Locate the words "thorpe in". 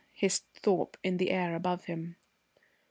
0.55-1.17